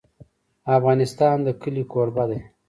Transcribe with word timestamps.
افغانستان 0.77 1.37
د 1.45 1.47
کلي 1.61 1.83
کوربه 1.91 2.23
دی. 2.29 2.39